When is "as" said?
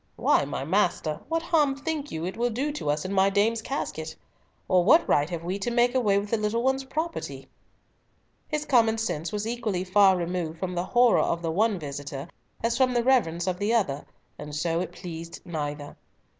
12.63-12.75